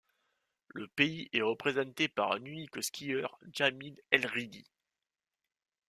Le 0.69 0.87
pays 0.87 1.29
est 1.31 1.43
représenté 1.43 2.07
par 2.07 2.31
un 2.31 2.43
unique 2.43 2.81
skieur, 2.81 3.37
Jamil 3.53 4.01
El-Reedy. 4.09 4.65